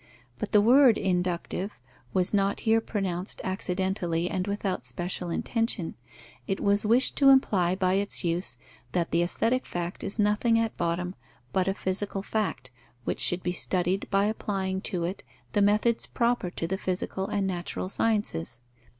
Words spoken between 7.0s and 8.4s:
to imply by its